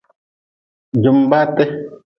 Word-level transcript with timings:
Jumbaate. 1.03 1.63